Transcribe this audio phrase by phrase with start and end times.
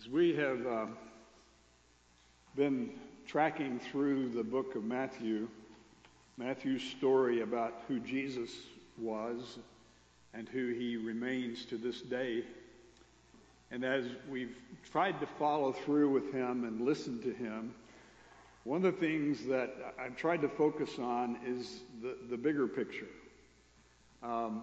[0.00, 0.86] As we have uh,
[2.56, 2.90] been
[3.26, 5.46] tracking through the book of Matthew,
[6.38, 8.50] Matthew's story about who Jesus
[8.96, 9.58] was
[10.32, 12.44] and who he remains to this day,
[13.70, 14.56] and as we've
[14.90, 17.74] tried to follow through with him and listen to him,
[18.64, 23.08] one of the things that I've tried to focus on is the, the bigger picture.
[24.22, 24.62] Um,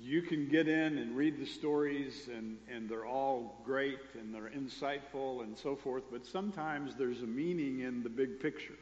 [0.00, 4.50] you can get in and read the stories, and, and they're all great and they're
[4.50, 8.78] insightful and so forth, but sometimes there's a meaning in the big picture.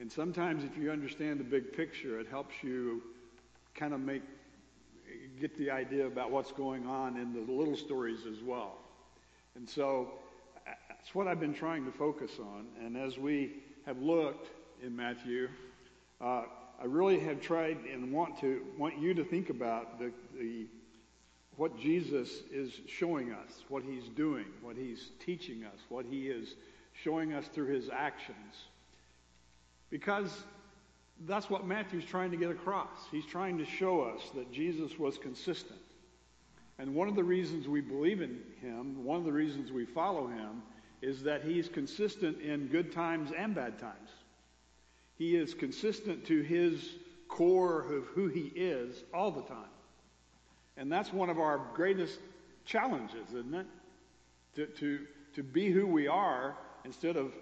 [0.00, 3.02] And sometimes, if you understand the big picture, it helps you
[3.74, 4.22] kind of make
[5.40, 8.78] get the idea about what's going on in the little stories as well.
[9.54, 10.12] And so
[10.88, 12.66] that's what I've been trying to focus on.
[12.84, 14.48] And as we have looked
[14.82, 15.48] in Matthew,
[16.20, 16.42] uh,
[16.80, 20.66] I really have tried and want to want you to think about the, the
[21.56, 26.54] what Jesus is showing us, what he's doing, what he's teaching us, what he is
[26.92, 28.68] showing us through his actions.
[29.90, 30.44] Because
[31.26, 33.08] that's what Matthew's trying to get across.
[33.10, 35.80] He's trying to show us that Jesus was consistent.
[36.78, 40.28] And one of the reasons we believe in him, one of the reasons we follow
[40.28, 40.62] him,
[41.02, 44.10] is that he's consistent in good times and bad times.
[45.18, 46.94] He is consistent to his
[47.26, 49.68] core of who he is all the time.
[50.76, 52.20] And that's one of our greatest
[52.64, 53.66] challenges, isn't it?
[54.54, 55.00] To, to,
[55.34, 57.32] to be who we are instead of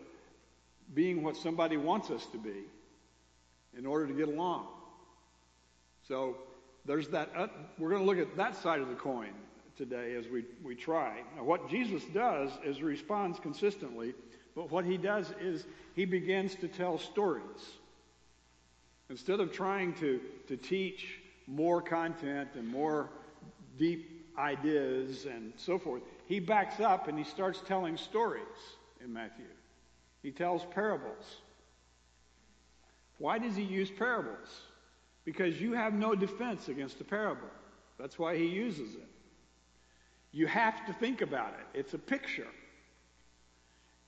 [0.94, 2.64] being what somebody wants us to be
[3.76, 4.66] in order to get along.
[6.08, 6.36] So
[6.86, 7.30] there's that.
[7.36, 9.32] Uh, we're going to look at that side of the coin
[9.76, 11.20] today as we, we try.
[11.36, 14.14] Now, what Jesus does is responds consistently
[14.56, 17.44] but what he does is he begins to tell stories.
[19.10, 20.18] Instead of trying to,
[20.48, 23.10] to teach more content and more
[23.78, 28.42] deep ideas and so forth, he backs up and he starts telling stories
[29.04, 29.44] in Matthew.
[30.22, 31.36] He tells parables.
[33.18, 34.48] Why does he use parables?
[35.24, 37.48] Because you have no defense against a parable.
[37.98, 39.08] That's why he uses it.
[40.32, 41.78] You have to think about it.
[41.78, 42.48] It's a picture.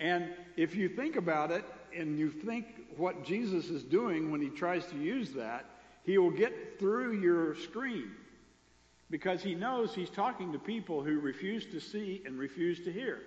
[0.01, 1.65] And if you think about it
[1.97, 2.67] and you think
[2.97, 5.65] what Jesus is doing when he tries to use that,
[6.05, 8.11] he will get through your screen
[9.11, 13.21] because he knows he's talking to people who refuse to see and refuse to hear.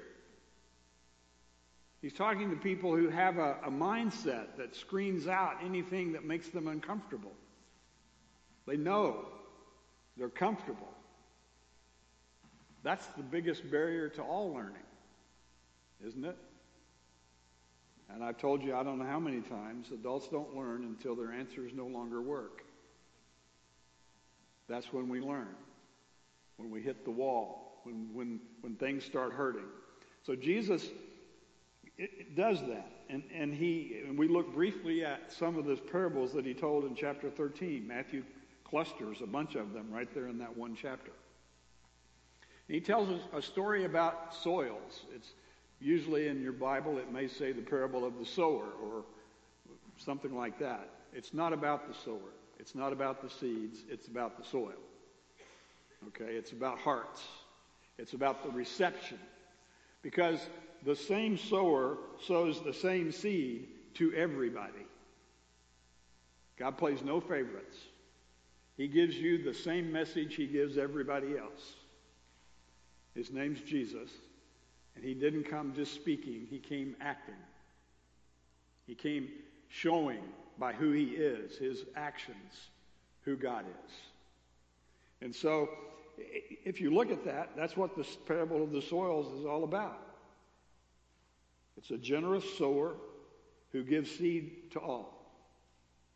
[2.02, 6.50] He's talking to people who have a, a mindset that screens out anything that makes
[6.50, 7.34] them uncomfortable.
[8.66, 9.26] They know
[10.18, 10.90] they're comfortable.
[12.84, 14.82] That's the biggest barrier to all learning,
[16.06, 16.38] isn't it?
[18.14, 21.32] And I've told you I don't know how many times adults don't learn until their
[21.32, 22.64] answers no longer work.
[24.68, 25.56] That's when we learn.
[26.58, 29.66] When we hit the wall, when, when, when things start hurting.
[30.24, 30.90] So Jesus
[32.36, 32.92] does that.
[33.10, 36.86] And, and, he, and we look briefly at some of the parables that he told
[36.86, 37.86] in chapter 13.
[37.86, 38.24] Matthew
[38.64, 41.12] clusters a bunch of them right there in that one chapter.
[42.68, 45.02] He tells us a story about soils.
[45.14, 45.34] It's
[45.82, 49.04] Usually in your Bible, it may say the parable of the sower or
[49.98, 50.88] something like that.
[51.12, 52.32] It's not about the sower.
[52.60, 53.80] It's not about the seeds.
[53.90, 54.74] It's about the soil.
[56.10, 56.34] Okay?
[56.34, 57.22] It's about hearts.
[57.98, 59.18] It's about the reception.
[60.04, 60.40] Because
[60.86, 64.86] the same sower sows the same seed to everybody.
[66.58, 67.78] God plays no favorites.
[68.78, 71.76] He gives you the same message he gives everybody else.
[73.16, 74.10] His name's Jesus.
[74.96, 77.36] And he didn't come just speaking, he came acting.
[78.88, 79.30] He came
[79.70, 80.22] showing
[80.58, 82.70] by who he is, his actions,
[83.24, 83.94] who God is.
[85.22, 85.70] And so,
[86.18, 90.00] if you look at that, that's what the parable of the soils is all about.
[91.78, 92.96] It's a generous sower
[93.72, 95.22] who gives seed to all.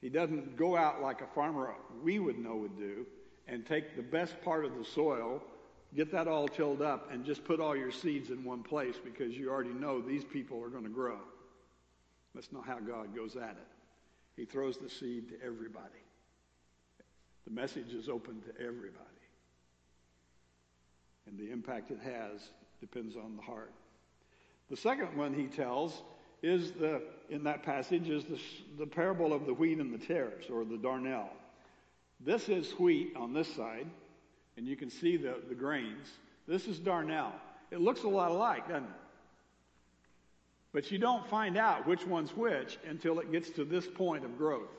[0.01, 3.05] He doesn't go out like a farmer we would know would do
[3.47, 5.41] and take the best part of the soil
[5.95, 9.37] Get that all tilled up and just put all your seeds in one place because
[9.37, 11.19] you already know these people are going to grow.
[12.33, 13.67] That's not how God goes at it.
[14.35, 16.03] He throws the seed to everybody.
[17.45, 18.99] The message is open to everybody.
[21.27, 22.41] And the impact it has
[22.81, 23.71] depends on the heart.
[24.69, 26.01] The second one he tells
[26.43, 28.39] is the, in that passage, is the,
[28.77, 31.29] the parable of the wheat and the tares, or the darnel.
[32.19, 33.87] This is wheat on this side,
[34.57, 36.07] and you can see the, the grains.
[36.47, 37.31] This is darnel.
[37.71, 38.89] It looks a lot alike, doesn't it?
[40.73, 44.37] But you don't find out which one's which until it gets to this point of
[44.37, 44.69] growth.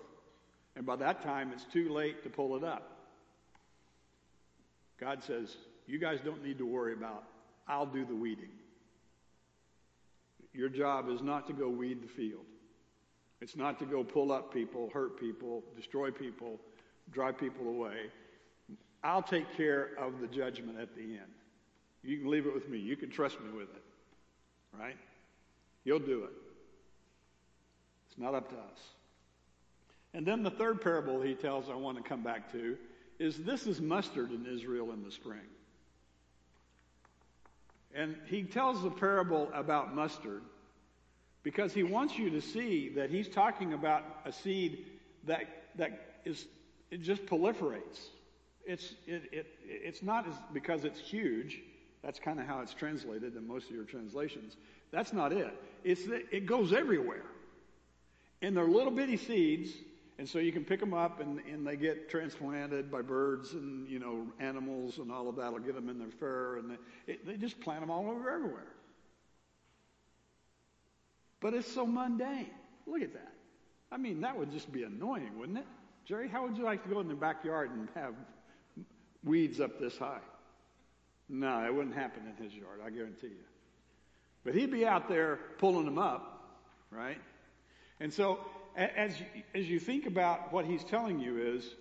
[0.76, 2.92] And by that time, it's too late to pull it up.
[5.00, 5.56] God says,
[5.86, 7.24] You guys don't need to worry about
[7.68, 8.50] I'll do the weeding.
[10.52, 12.44] Your job is not to go weed the field.
[13.40, 16.58] It's not to go pull up people, hurt people, destroy people,
[17.12, 18.10] drive people away.
[19.06, 21.32] I'll take care of the judgment at the end.
[22.02, 22.78] You can leave it with me.
[22.78, 23.82] You can trust me with it.
[24.76, 24.96] Right?
[25.84, 26.32] He'll do it.
[28.08, 28.80] It's not up to us.
[30.12, 32.76] And then the third parable he tells I want to come back to
[33.20, 35.38] is this is mustard in Israel in the spring.
[37.94, 40.42] And he tells the parable about mustard
[41.44, 44.84] because he wants you to see that he's talking about a seed
[45.28, 45.44] that,
[45.76, 46.44] that is,
[46.90, 48.00] it just proliferates.
[48.66, 51.60] It's, it, it, it's not as, because it's huge.
[52.02, 54.56] That's kind of how it's translated in most of your translations.
[54.90, 55.54] That's not it.
[55.84, 57.24] It's that it goes everywhere.
[58.42, 59.70] And they're little bitty seeds
[60.18, 63.86] and so you can pick them up and, and they get transplanted by birds and,
[63.88, 66.58] you know, animals and all of that will get them in their fur.
[66.58, 68.72] And they, it, they just plant them all over everywhere.
[71.40, 72.50] But it's so mundane.
[72.86, 73.32] Look at that.
[73.92, 75.66] I mean, that would just be annoying, wouldn't it?
[76.06, 78.14] Jerry, how would you like to go in the backyard and have
[79.26, 80.20] weeds up this high?
[81.28, 83.44] No, it wouldn't happen in his yard, I guarantee you.
[84.44, 87.18] But he'd be out there pulling them up, right?
[88.00, 88.38] And so
[88.76, 89.14] as,
[89.54, 91.74] as you think about what he's telling you is,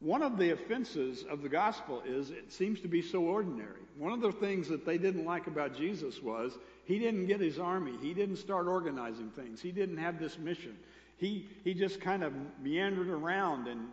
[0.00, 3.82] one of the offenses of the gospel is it seems to be so ordinary.
[3.96, 7.58] One of the things that they didn't like about Jesus was he didn't get his
[7.58, 7.94] army.
[8.00, 9.60] He didn't start organizing things.
[9.60, 10.76] He didn't have this mission.
[11.16, 12.32] He, he just kind of
[12.62, 13.88] meandered around and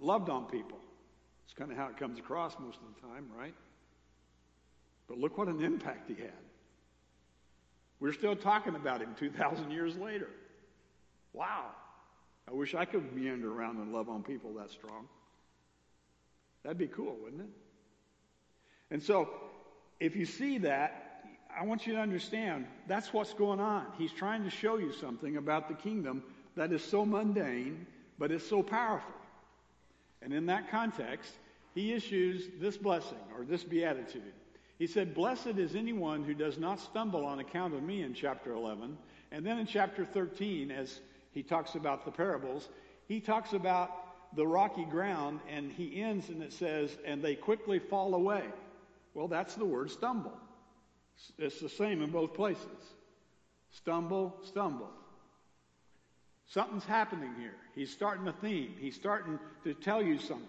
[0.00, 0.77] loved on people.
[1.48, 3.54] It's kind of how it comes across most of the time, right?
[5.08, 6.32] But look what an impact he had.
[8.00, 10.28] We're still talking about him 2,000 years later.
[11.32, 11.70] Wow.
[12.46, 15.08] I wish I could meander around and love on people that strong.
[16.64, 17.48] That'd be cool, wouldn't it?
[18.90, 19.30] And so,
[20.00, 21.24] if you see that,
[21.58, 23.86] I want you to understand that's what's going on.
[23.96, 26.22] He's trying to show you something about the kingdom
[26.56, 27.86] that is so mundane,
[28.18, 29.14] but is so powerful.
[30.22, 31.32] And in that context,
[31.74, 34.32] he issues this blessing or this beatitude.
[34.78, 38.52] He said, Blessed is anyone who does not stumble on account of me in chapter
[38.52, 38.96] 11.
[39.30, 41.00] And then in chapter 13, as
[41.38, 42.68] he talks about the parables.
[43.06, 47.78] He talks about the rocky ground, and he ends and it says, and they quickly
[47.78, 48.42] fall away.
[49.14, 50.36] Well, that's the word stumble.
[51.38, 52.66] It's the same in both places.
[53.70, 54.90] Stumble, stumble.
[56.48, 57.54] Something's happening here.
[57.74, 58.74] He's starting a theme.
[58.80, 60.46] He's starting to tell you something.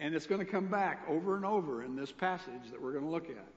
[0.00, 3.04] And it's going to come back over and over in this passage that we're going
[3.04, 3.48] to look at.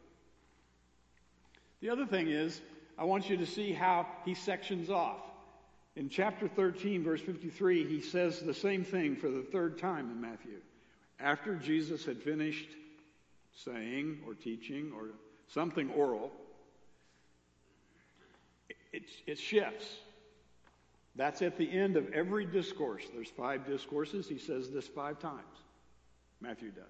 [1.81, 2.61] The other thing is,
[2.97, 5.19] I want you to see how he sections off.
[5.95, 10.19] In chapter 13, verse 53, he says the same thing for the third time in
[10.19, 10.61] Matthew.
[11.19, 12.69] After Jesus had finished
[13.53, 15.09] saying or teaching or
[15.47, 16.31] something oral,
[18.91, 19.85] it, it shifts.
[21.15, 23.03] That's at the end of every discourse.
[23.13, 24.27] There's five discourses.
[24.27, 25.41] He says this five times.
[26.39, 26.85] Matthew does.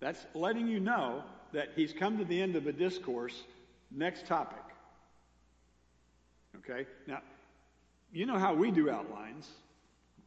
[0.00, 3.42] That's letting you know that he's come to the end of a discourse.
[3.90, 4.62] Next topic.
[6.56, 6.86] Okay?
[7.06, 7.20] Now,
[8.12, 9.48] you know how we do outlines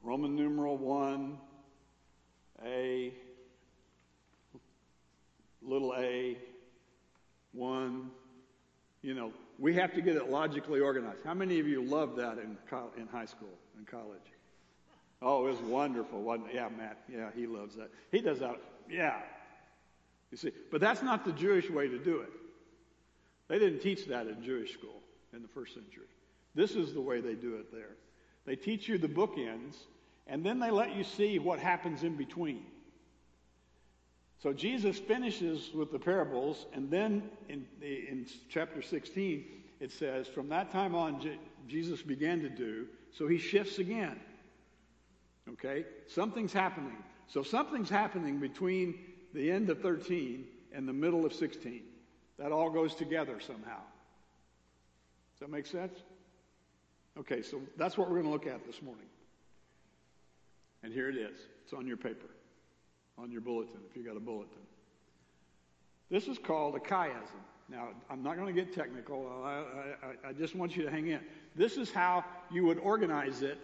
[0.03, 1.37] Roman numeral 1,
[2.65, 3.13] A,
[5.61, 6.37] little a,
[7.51, 8.11] 1.
[9.03, 11.23] You know, we have to get it logically organized.
[11.23, 12.57] How many of you loved that in,
[12.97, 14.19] in high school and college?
[15.21, 16.55] Oh, it was wonderful, wasn't it?
[16.55, 16.97] Yeah, Matt.
[17.07, 17.91] Yeah, he loves that.
[18.11, 18.59] He does that.
[18.89, 19.19] Yeah.
[20.31, 22.31] You see, but that's not the Jewish way to do it.
[23.49, 24.99] They didn't teach that in Jewish school
[25.31, 26.07] in the first century.
[26.55, 27.95] This is the way they do it there.
[28.45, 29.75] They teach you the bookends,
[30.25, 32.65] and then they let you see what happens in between.
[34.41, 39.45] So Jesus finishes with the parables, and then in, in chapter 16,
[39.79, 44.19] it says, From that time on, J- Jesus began to do, so he shifts again.
[45.47, 45.85] Okay?
[46.07, 46.97] Something's happening.
[47.27, 48.99] So something's happening between
[49.33, 51.83] the end of 13 and the middle of 16.
[52.39, 53.81] That all goes together somehow.
[55.33, 55.97] Does that make sense?
[57.19, 59.05] Okay, so that's what we're going to look at this morning.
[60.83, 61.37] And here it is.
[61.63, 62.27] It's on your paper,
[63.21, 64.57] on your bulletin, if you got a bulletin.
[66.09, 67.41] This is called a chiasm.
[67.69, 69.31] Now, I'm not going to get technical.
[69.45, 69.63] I,
[70.05, 71.21] I, I, just want you to hang in.
[71.55, 73.57] This is how you would organize it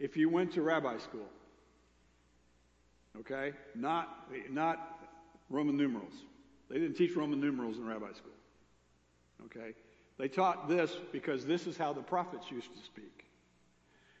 [0.00, 1.28] if you went to rabbi school.
[3.20, 3.52] Okay?
[3.76, 5.08] Not, not
[5.50, 6.14] Roman numerals.
[6.68, 8.32] They didn't teach Roman numerals in rabbi school.
[9.44, 9.74] Okay?
[10.18, 13.26] They taught this because this is how the prophets used to speak.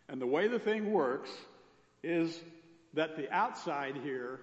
[0.08, 1.30] And the way the thing works
[2.04, 2.40] is
[2.94, 4.40] that the outside here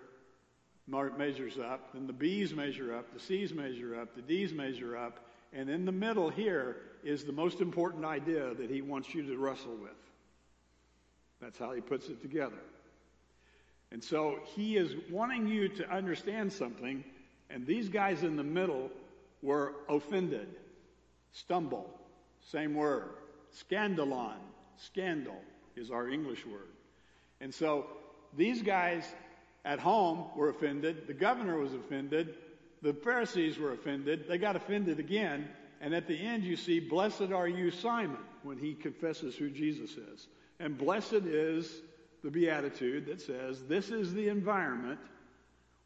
[0.87, 5.19] measures up, then the B's measure up, the C's measure up, the D's measure up,
[5.53, 9.37] and in the middle here is the most important idea that he wants you to
[9.37, 9.91] wrestle with.
[11.41, 12.59] That's how he puts it together.
[13.91, 17.03] And so he is wanting you to understand something,
[17.49, 18.89] and these guys in the middle
[19.41, 20.47] were offended.
[21.31, 21.89] Stumble,
[22.51, 23.09] same word.
[23.69, 24.37] Scandalon,
[24.77, 25.41] scandal
[25.75, 26.69] is our English word.
[27.39, 27.85] And so
[28.35, 29.05] these guys
[29.65, 31.07] at home were offended.
[31.07, 32.35] The governor was offended.
[32.81, 34.25] The Pharisees were offended.
[34.27, 35.49] They got offended again.
[35.81, 39.91] And at the end, you see, blessed are you, Simon, when he confesses who Jesus
[39.91, 40.27] is.
[40.59, 41.81] And blessed is
[42.23, 44.99] the beatitude that says, this is the environment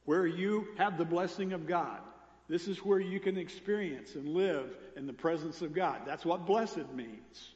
[0.05, 2.00] where you have the blessing of God.
[2.48, 6.01] This is where you can experience and live in the presence of God.
[6.05, 7.53] That's what blessed means.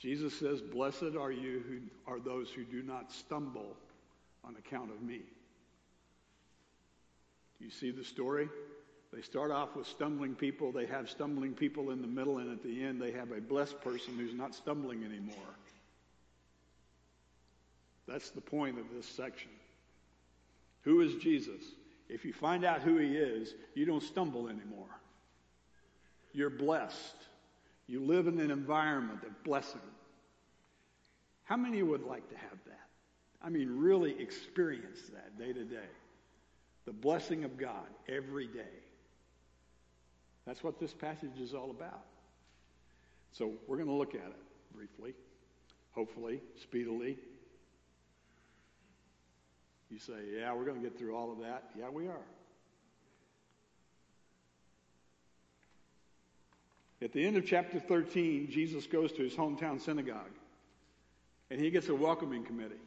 [0.00, 1.78] Jesus says, Blessed are you who
[2.10, 3.76] are those who do not stumble
[4.42, 5.20] on account of me.
[7.58, 8.48] Do you see the story?
[9.12, 10.72] They start off with stumbling people.
[10.72, 13.80] They have stumbling people in the middle, and at the end, they have a blessed
[13.82, 15.34] person who's not stumbling anymore.
[18.08, 19.50] That's the point of this section.
[20.82, 21.62] Who is Jesus?
[22.08, 24.88] If you find out who he is, you don't stumble anymore.
[26.32, 27.16] You're blessed.
[27.90, 29.80] You live in an environment of blessing.
[31.42, 32.86] How many would like to have that?
[33.42, 35.90] I mean, really experience that day to day.
[36.84, 38.78] The blessing of God every day.
[40.46, 42.04] That's what this passage is all about.
[43.32, 45.12] So we're going to look at it briefly,
[45.90, 47.18] hopefully, speedily.
[49.90, 51.64] You say, yeah, we're going to get through all of that.
[51.76, 52.22] Yeah, we are.
[57.02, 60.30] At the end of chapter 13, Jesus goes to his hometown synagogue
[61.50, 62.80] and he gets a welcoming committee.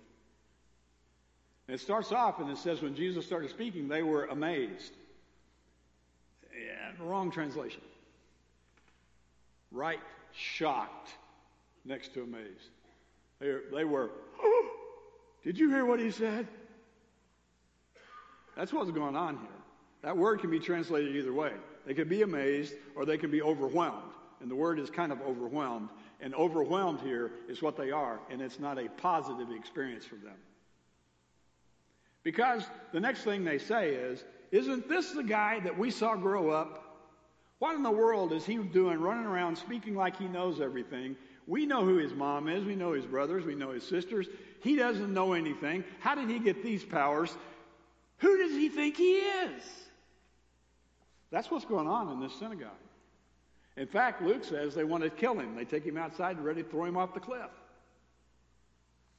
[1.67, 4.93] And it starts off and it says when Jesus started speaking, they were amazed.
[6.53, 7.82] Yeah, wrong translation.
[9.72, 10.00] Right,
[10.34, 11.10] shocked
[11.84, 12.70] next to amazed.
[13.39, 14.70] They, they were, oh,
[15.43, 16.48] did you hear what he said?
[18.55, 19.48] That's what's going on here.
[20.03, 21.53] That word can be translated either way.
[21.86, 24.12] They can be amazed or they can be overwhelmed.
[24.42, 25.90] And the word is kind of overwhelmed.
[26.20, 30.38] And overwhelmed here is what they are, and it's not a positive experience for them.
[32.24, 32.63] Because
[32.94, 36.80] the next thing they say is, Isn't this the guy that we saw grow up?
[37.60, 41.18] What in the world is he doing running around speaking like he knows everything?
[41.46, 44.28] We know who his mom is, we know his brothers, we know his sisters.
[44.62, 45.84] He doesn't know anything.
[46.00, 47.36] How did he get these powers?
[48.20, 49.63] Who does he think he is?
[51.34, 52.70] That's what's going on in this synagogue.
[53.75, 55.56] In fact, Luke says they want to kill him.
[55.56, 57.50] They take him outside and ready to throw him off the cliff.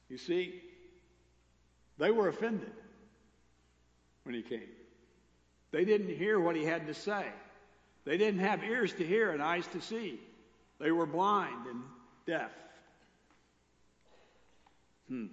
[0.07, 0.61] You see,
[1.97, 2.71] they were offended
[4.23, 4.69] when he came.
[5.71, 7.25] They didn't hear what he had to say.
[8.05, 10.17] They didn't have ears to hear and eyes to see.
[10.79, 11.81] They were blind and
[12.25, 12.51] deaf.
[15.09, 15.25] Hmm.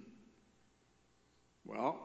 [1.65, 1.97] Well,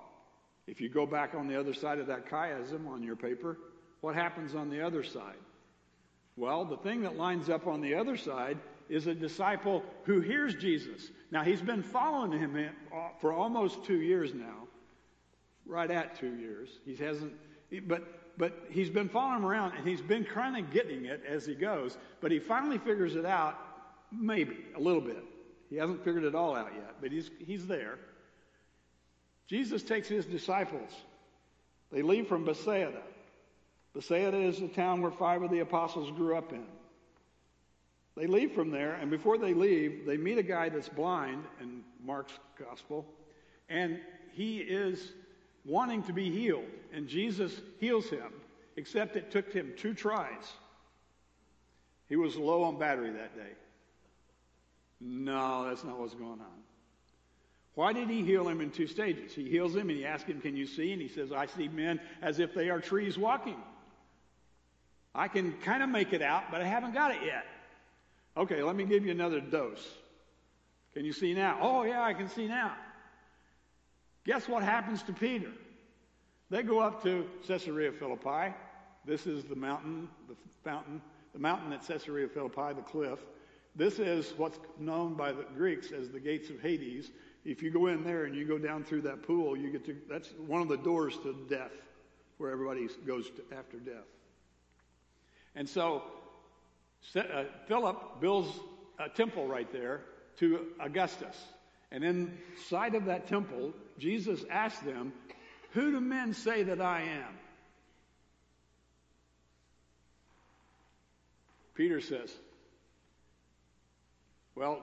[0.69, 3.59] if you go back on the other side of that chiasm on your paper,
[4.01, 5.37] what happens on the other side?
[6.37, 10.55] Well, the thing that lines up on the other side is a disciple who hears
[10.55, 11.11] Jesus.
[11.31, 14.69] Now, he's been following him uh, for almost two years now,
[15.67, 16.69] right at two years.
[16.87, 17.33] He hasn't,
[17.87, 21.45] but but he's been following him around and he's been kind of getting it as
[21.45, 21.99] he goes.
[22.21, 23.59] But he finally figures it out,
[24.13, 25.25] maybe a little bit.
[25.69, 27.99] He hasn't figured it all out yet, but he's he's there.
[29.49, 30.91] Jesus takes his disciples.
[31.91, 33.03] They leave from Bethsaida.
[33.99, 36.65] Bethsaida is the town where five of the apostles grew up in.
[38.17, 41.83] They leave from there, and before they leave, they meet a guy that's blind in
[42.05, 43.05] Mark's gospel,
[43.69, 43.99] and
[44.31, 45.15] he is
[45.65, 48.35] wanting to be healed, and Jesus heals him,
[48.77, 50.53] except it took him two tries.
[52.09, 53.51] He was low on battery that day.
[55.01, 56.63] No, that's not what's going on.
[57.75, 59.35] Why did he heal him in two stages?
[59.35, 60.93] He heals him and he asks him, Can you see?
[60.93, 63.57] And he says, I see men as if they are trees walking.
[65.19, 67.45] I can kind of make it out, but I haven't got it yet.
[68.37, 69.85] Okay, let me give you another dose.
[70.95, 71.59] Can you see now?
[71.61, 72.73] Oh, yeah, I can see now.
[74.25, 75.51] Guess what happens to Peter?
[76.51, 78.55] They go up to Caesarea Philippi.
[79.05, 83.19] This is the mountain, the fountain, the mountain at Caesarea Philippi, the cliff.
[83.75, 87.11] This is what's known by the Greeks as the gates of Hades.
[87.45, 89.97] If you go in there and you go down through that pool, you get to,
[90.09, 91.73] that's one of the doors to death,
[92.37, 94.07] where everybody goes to, after death.
[95.59, 96.05] And so
[97.17, 98.49] uh, Philip builds
[98.97, 100.03] a temple right there
[100.39, 101.37] to Augustus.
[101.91, 105.13] And inside of that temple, Jesus asked them,
[105.73, 107.35] Who do men say that I am?
[111.75, 112.33] Peter says,
[114.55, 114.81] Well,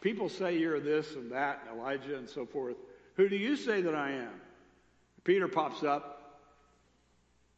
[0.00, 2.76] people say you're this and that, and Elijah and so forth.
[3.16, 4.40] Who do you say that I am?
[5.22, 6.40] Peter pops up.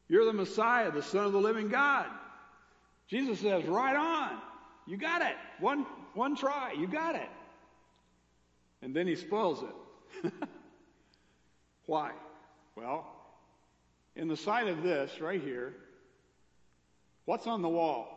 [0.08, 2.06] You're the Messiah, the Son of the living God.
[3.08, 4.38] Jesus says, Right on.
[4.86, 5.36] You got it.
[5.58, 5.84] One,
[6.14, 6.72] one try.
[6.72, 7.28] You got it.
[8.82, 9.64] And then he spoils
[10.24, 10.32] it.
[11.86, 12.12] Why?
[12.76, 13.06] Well,
[14.14, 15.74] in the sight of this right here,
[17.24, 18.16] what's on the wall?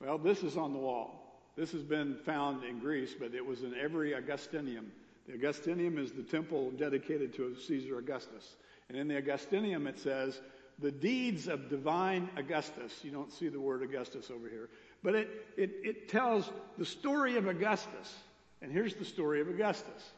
[0.00, 1.40] Well, this is on the wall.
[1.56, 4.86] This has been found in Greece, but it was in every Augustinium.
[5.26, 8.56] The Augustinium is the temple dedicated to Caesar Augustus.
[8.88, 10.40] And in the Augustinium, it says,
[10.82, 12.92] the deeds of divine Augustus.
[13.02, 14.68] You don't see the word Augustus over here.
[15.02, 18.14] But it, it, it tells the story of Augustus.
[18.60, 20.12] And here's the story of Augustus.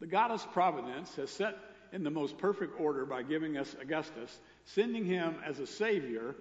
[0.00, 1.56] The goddess Providence has set
[1.92, 6.34] in the most perfect order by giving us Augustus, sending him as a savior,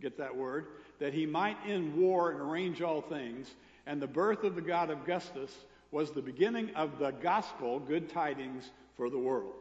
[0.00, 0.66] get that word,
[0.98, 3.54] that he might end war and arrange all things.
[3.86, 5.54] And the birth of the god Augustus
[5.90, 9.54] was the beginning of the gospel, good tidings for the world.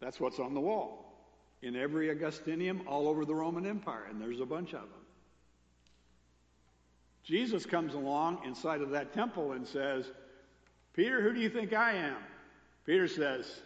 [0.00, 1.02] That's what's on the wall.
[1.62, 4.90] In every Augustinium, all over the Roman Empire, and there's a bunch of them.
[7.24, 10.04] Jesus comes along inside of that temple and says,
[10.92, 12.16] Peter, who do you think I am?
[12.84, 13.60] Peter says,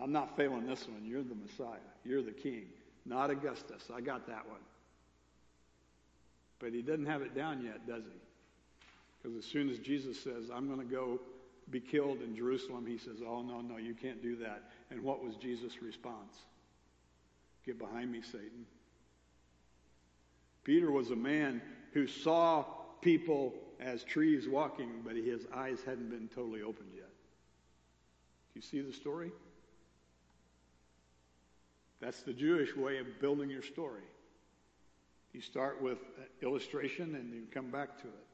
[0.00, 1.04] I'm not failing this one.
[1.06, 1.78] You're the Messiah.
[2.04, 2.66] You're the king
[3.08, 3.90] not Augustus.
[3.94, 4.60] I got that one.
[6.58, 8.20] But he doesn't have it down yet, does he?
[9.22, 11.18] Because as soon as Jesus says, I'm going to go
[11.70, 14.62] be killed in Jerusalem, he says, Oh, no, no, you can't do that.
[14.90, 16.34] And what was Jesus' response?
[17.64, 18.66] Get behind me, Satan.
[20.64, 22.64] Peter was a man who saw
[23.00, 27.10] people as trees walking, but his eyes hadn't been totally opened yet.
[28.52, 29.30] Do you see the story?
[32.00, 34.02] That's the Jewish way of building your story.
[35.32, 35.98] You start with
[36.42, 38.26] illustration and then you come back to it.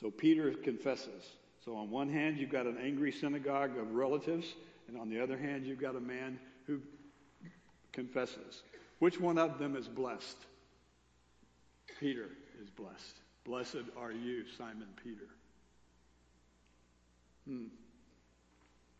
[0.00, 1.24] So Peter confesses.
[1.64, 4.46] So on one hand, you've got an angry synagogue of relatives,
[4.88, 6.80] and on the other hand, you've got a man who
[7.92, 8.62] confesses.
[8.98, 10.36] Which one of them is blessed?
[11.98, 12.28] Peter
[12.62, 13.16] is blessed.
[13.44, 15.28] Blessed are you, Simon Peter.
[17.46, 17.66] Hmm.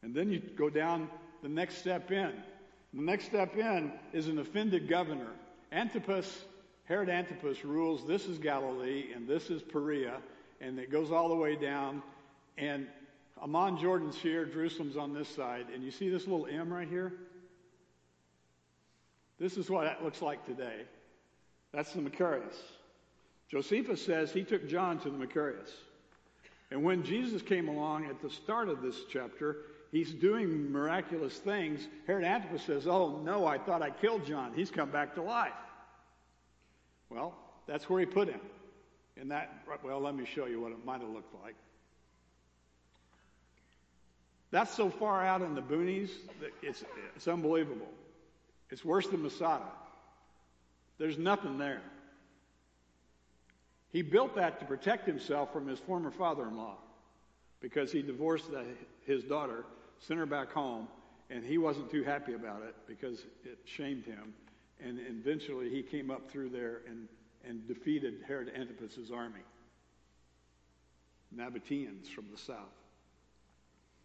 [0.02, 1.08] And then you go down
[1.42, 2.32] the next step in.
[2.92, 5.30] The next step in is an offended governor.
[5.70, 6.44] Antipas,
[6.84, 8.06] Herod Antipas rules.
[8.06, 10.18] This is Galilee and this is Perea,
[10.60, 12.02] and it goes all the way down.
[12.58, 12.86] And
[13.42, 17.12] Amman Jordan's here, Jerusalem's on this side, and you see this little M right here?
[19.40, 20.82] This is what that looks like today.
[21.72, 22.54] That's the Machaerus.
[23.48, 25.70] Josephus says he took John to the Machaerus.
[26.70, 29.56] And when Jesus came along at the start of this chapter,
[29.90, 31.88] he's doing miraculous things.
[32.06, 34.52] Herod Antipas says, Oh, no, I thought I killed John.
[34.54, 35.52] He's come back to life.
[37.10, 37.34] Well,
[37.66, 38.40] that's where he put him.
[39.16, 41.56] In that, well, let me show you what it might have looked like.
[44.52, 46.10] That's so far out in the boonies
[46.40, 46.84] that it's,
[47.16, 47.88] it's unbelievable.
[48.70, 49.64] It's worse than Masada.
[50.98, 51.80] There's nothing there.
[53.90, 56.76] He built that to protect himself from his former father in law
[57.60, 58.64] because he divorced the,
[59.06, 59.64] his daughter
[60.00, 60.88] sent her back home,
[61.30, 64.34] and he wasn't too happy about it because it shamed him.
[64.84, 67.08] And eventually he came up through there and,
[67.48, 69.40] and defeated Herod Antipas's army.
[71.34, 72.81] Nabateans from the south.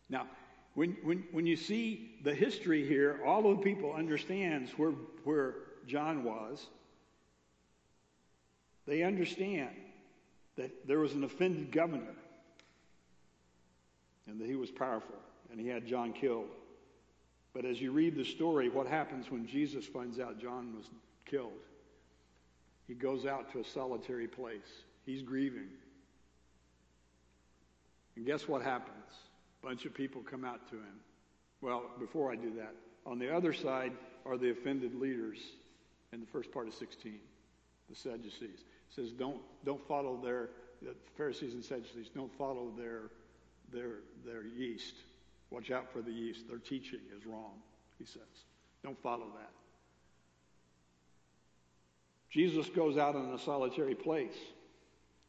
[0.10, 0.28] Now,
[0.74, 4.92] when, when, when you see the history here, all of the people understands where,
[5.24, 5.56] where
[5.88, 6.68] John was.
[8.86, 9.72] They understand
[10.56, 12.16] that there was an offended governor
[14.28, 15.16] and that he was powerful
[15.52, 16.50] and he had John killed.
[17.54, 20.86] But as you read the story, what happens when Jesus finds out John was
[21.26, 21.54] killed?
[22.88, 24.84] He goes out to a solitary place.
[25.06, 25.70] He's grieving.
[28.16, 28.94] And guess what happens?
[29.68, 30.96] Bunch of people come out to him.
[31.60, 32.74] Well, before I do that,
[33.06, 33.92] on the other side
[34.26, 35.40] are the offended leaders
[36.14, 37.20] in the first part of 16,
[37.90, 38.40] the Sadducees.
[38.62, 40.52] It says, don't, don't follow their,
[40.82, 43.12] the Pharisees and Sadducees, don't follow their,
[43.74, 44.94] their, their yeast.
[45.50, 46.48] Watch out for the yeast.
[46.48, 47.56] Their teaching is wrong,
[48.00, 48.22] he says.
[48.86, 49.52] Don't follow that.
[52.30, 54.38] Jesus goes out in a solitary place.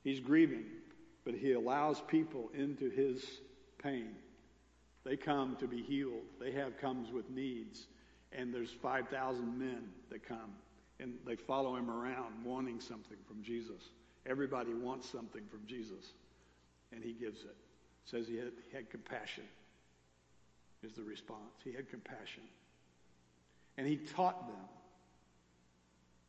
[0.05, 0.66] He's grieving,
[1.24, 3.24] but he allows people into his
[3.83, 4.14] pain.
[5.09, 6.27] They come to be healed.
[6.38, 7.87] They have comes with needs.
[8.31, 10.53] And there's 5,000 men that come
[11.01, 13.90] and they follow him around wanting something from Jesus.
[14.27, 16.12] Everybody wants something from Jesus.
[16.92, 17.57] and he gives it.
[18.05, 19.44] says he had, he had compassion,
[20.83, 21.53] is the response.
[21.64, 22.42] He had compassion.
[23.77, 24.64] And he taught them.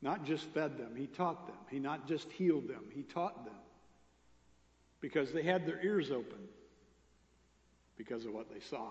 [0.02, 1.56] Not just fed them, he taught them.
[1.70, 3.56] He not just healed them, he taught them.
[5.02, 6.48] Because they had their ears open
[8.00, 8.88] because of what they saw.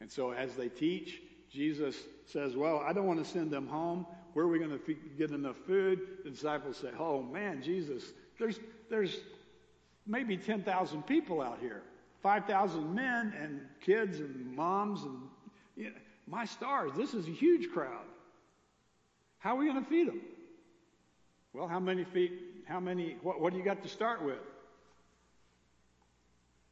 [0.00, 4.06] And so as they teach, Jesus says, Well, I don't want to send them home.
[4.34, 6.00] Where are we going to get enough food?
[6.22, 8.04] The disciples say, Oh, man, Jesus,
[8.38, 9.18] there's, there's
[10.06, 11.82] maybe 10,000 people out here
[12.22, 15.02] 5,000 men and kids and moms.
[15.02, 15.18] And
[15.76, 18.04] you know, my stars, this is a huge crowd.
[19.38, 20.20] How are we going to feed them?
[21.54, 22.32] Well, how many feet,
[22.66, 24.38] how many, what, what do you got to start with?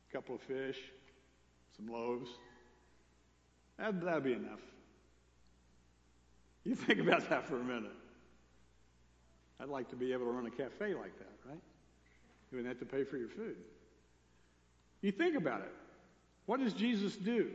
[0.09, 0.79] A couple of fish,
[1.77, 2.31] some loaves.
[3.79, 4.61] That, that'd be enough.
[6.65, 7.93] You think about that for a minute.
[9.61, 11.61] I'd like to be able to run a cafe like that, right?
[12.51, 13.57] You wouldn't have to pay for your food.
[15.01, 15.73] You think about it.
[16.47, 17.51] What does Jesus do?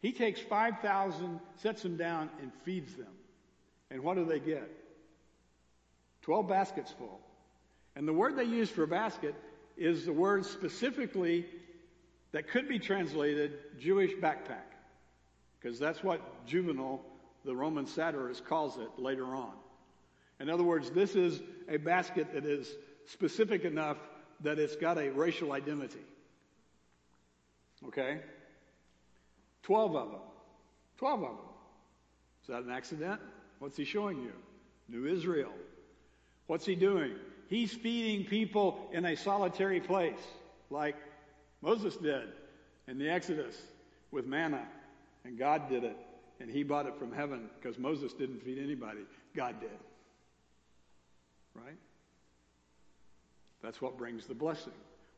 [0.00, 3.12] He takes 5,000, sets them down, and feeds them.
[3.90, 4.68] And what do they get?
[6.22, 7.20] 12 baskets full.
[7.94, 9.34] And the word they use for basket
[9.76, 11.46] is the word specifically
[12.32, 14.68] that could be translated Jewish backpack.
[15.60, 17.04] Because that's what Juvenal,
[17.44, 19.52] the Roman satirist, calls it later on.
[20.40, 22.74] In other words, this is a basket that is
[23.06, 23.98] specific enough
[24.40, 26.04] that it's got a racial identity.
[27.86, 28.20] Okay?
[29.62, 30.20] Twelve of them.
[30.98, 31.46] Twelve of them.
[32.42, 33.20] Is that an accident?
[33.60, 34.32] What's he showing you?
[34.88, 35.52] New Israel.
[36.48, 37.12] What's he doing?
[37.52, 40.22] He's feeding people in a solitary place,
[40.70, 40.96] like
[41.60, 42.28] Moses did
[42.88, 43.54] in the Exodus
[44.10, 44.66] with manna.
[45.26, 45.94] And God did it.
[46.40, 49.00] And he bought it from heaven because Moses didn't feed anybody.
[49.36, 49.78] God did.
[51.54, 51.76] Right?
[53.62, 54.72] That's what brings the blessing.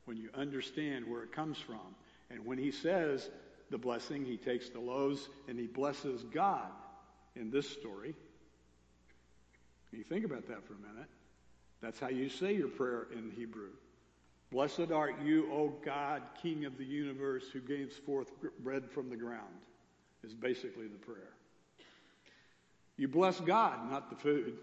[0.07, 1.95] When you understand where it comes from.
[2.31, 3.31] And when he says
[3.71, 6.73] the blessing, he takes the loaves and he blesses God
[7.37, 8.17] in this story.
[9.93, 11.09] You think about that for a minute.
[11.81, 13.71] That's how you say your prayer in Hebrew.
[14.51, 19.17] Blessed art you, O God, King of the universe, who gives forth bread from the
[19.17, 19.55] ground,
[20.23, 21.33] is basically the prayer.
[22.97, 24.57] You bless God, not the food.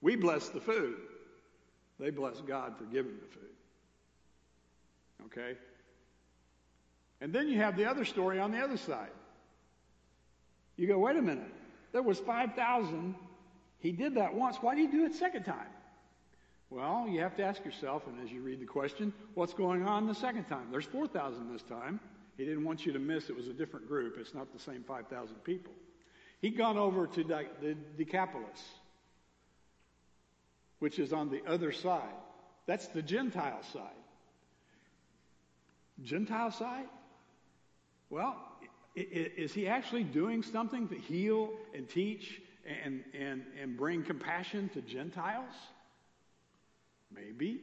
[0.00, 0.96] We bless the food.
[2.00, 3.42] They bless God for giving the food.
[5.26, 5.56] Okay?
[7.20, 9.12] And then you have the other story on the other side.
[10.76, 11.54] You go, wait a minute.
[11.92, 13.14] There was 5,000.
[13.78, 14.56] He did that once.
[14.56, 15.68] Why did he do it second time?
[16.72, 20.06] Well, you have to ask yourself, and as you read the question, what's going on
[20.06, 20.68] the second time?
[20.70, 22.00] There's 4,000 this time.
[22.38, 24.16] He didn't want you to miss it was a different group.
[24.18, 25.72] It's not the same 5,000 people.
[26.40, 28.60] He'd gone over to the Decapolis
[30.82, 32.12] which is on the other side.
[32.66, 34.02] That's the Gentile side.
[36.02, 36.86] Gentile side?
[38.10, 38.36] Well,
[38.96, 42.40] is he actually doing something to heal and teach
[42.84, 45.54] and, and, and bring compassion to Gentiles?
[47.14, 47.60] Maybe.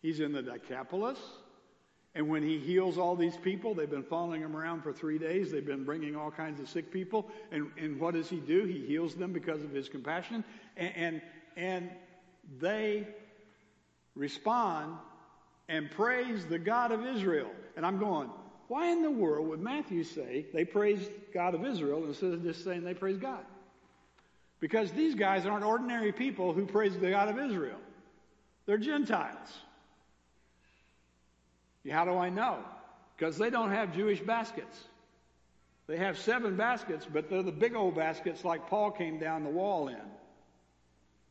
[0.00, 1.18] He's in the Decapolis.
[2.14, 5.50] And when he heals all these people, they've been following him around for three days.
[5.50, 7.30] They've been bringing all kinds of sick people.
[7.50, 8.64] And, and what does he do?
[8.64, 10.44] He heals them because of his compassion.
[10.76, 11.22] And, and,
[11.56, 11.90] and
[12.60, 13.06] they
[14.14, 14.96] respond
[15.68, 17.50] and praise the God of Israel.
[17.76, 18.28] And I'm going,
[18.68, 22.62] why in the world would Matthew say they praise God of Israel instead of just
[22.62, 23.44] saying they praise God?
[24.60, 27.78] Because these guys aren't ordinary people who praise the God of Israel.
[28.66, 29.48] They're Gentiles.
[31.90, 32.58] How do I know?
[33.16, 34.78] Because they don't have Jewish baskets.
[35.88, 39.50] They have seven baskets, but they're the big old baskets like Paul came down the
[39.50, 39.96] wall in.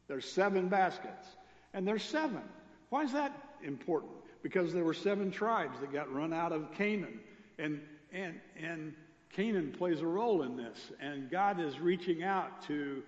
[0.08, 1.26] There's seven baskets.
[1.74, 2.42] And there's seven.
[2.90, 3.32] Why is that
[3.64, 4.12] important?
[4.44, 7.20] Because there were seven tribes that got run out of Canaan.
[7.58, 8.94] And, and, and
[9.34, 10.92] Canaan plays a role in this.
[11.00, 13.04] And God is reaching out to.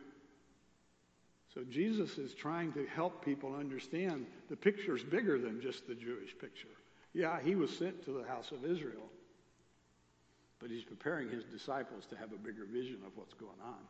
[1.54, 5.94] So Jesus is trying to help people understand the picture is bigger than just the
[5.94, 6.68] Jewish picture.
[7.14, 9.10] Yeah, he was sent to the house of Israel.
[10.60, 13.82] But he's preparing his disciples to have a bigger vision of what's going on,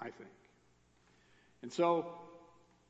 [0.00, 0.30] I think.
[1.62, 2.06] And so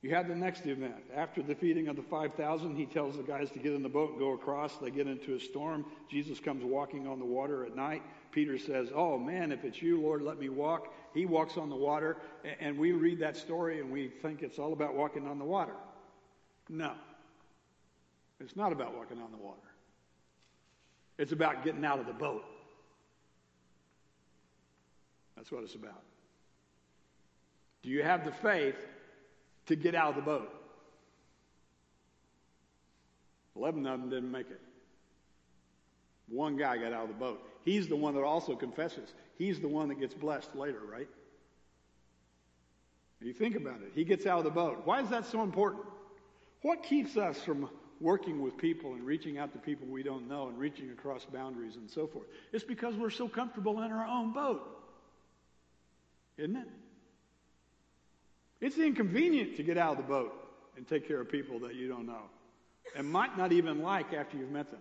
[0.02, 0.96] you have the next event.
[1.16, 4.10] After the feeding of the 5,000, he tells the guys to get in the boat
[4.10, 4.76] and go across.
[4.76, 5.86] They get into a storm.
[6.10, 8.02] Jesus comes walking on the water at night.
[8.34, 10.92] Peter says, Oh man, if it's you, Lord, let me walk.
[11.14, 12.16] He walks on the water.
[12.58, 15.74] And we read that story and we think it's all about walking on the water.
[16.68, 16.92] No.
[18.40, 19.60] It's not about walking on the water.
[21.16, 22.44] It's about getting out of the boat.
[25.36, 26.02] That's what it's about.
[27.84, 28.76] Do you have the faith
[29.66, 30.52] to get out of the boat?
[33.54, 34.60] Eleven of them didn't make it.
[36.28, 37.40] One guy got out of the boat.
[37.64, 39.12] He's the one that also confesses.
[39.38, 41.08] He's the one that gets blessed later, right?
[43.20, 43.92] You think about it.
[43.94, 44.82] He gets out of the boat.
[44.84, 45.84] Why is that so important?
[46.60, 50.48] What keeps us from working with people and reaching out to people we don't know
[50.48, 52.26] and reaching across boundaries and so forth?
[52.52, 54.62] It's because we're so comfortable in our own boat.
[56.36, 56.68] Isn't it?
[58.60, 60.34] It's inconvenient to get out of the boat
[60.76, 62.24] and take care of people that you don't know
[62.94, 64.80] and might not even like after you've met them.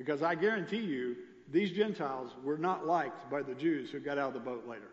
[0.00, 1.14] Because I guarantee you,
[1.52, 4.88] these Gentiles were not liked by the Jews who got out of the boat later.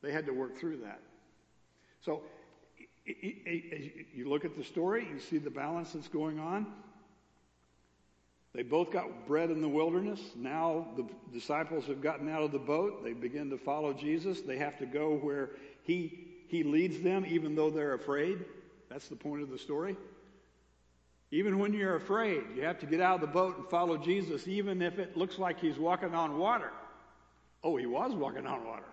[0.00, 1.02] They had to work through that.
[2.00, 2.22] So
[3.04, 6.66] you look at the story, you see the balance that's going on.
[8.54, 10.20] They both got bread in the wilderness.
[10.34, 13.04] Now the disciples have gotten out of the boat.
[13.04, 14.40] They begin to follow Jesus.
[14.40, 15.50] They have to go where
[15.82, 18.46] he, he leads them, even though they're afraid.
[18.88, 19.98] That's the point of the story.
[21.32, 24.48] Even when you're afraid, you have to get out of the boat and follow Jesus,
[24.48, 26.72] even if it looks like he's walking on water.
[27.62, 28.88] Oh, he was walking on water.